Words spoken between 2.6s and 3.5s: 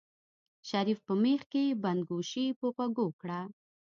غوږو کړه.